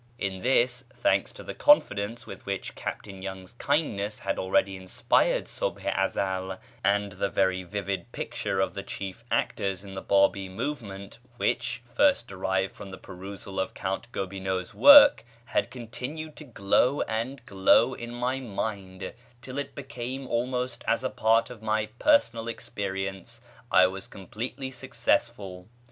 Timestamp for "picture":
8.11-8.59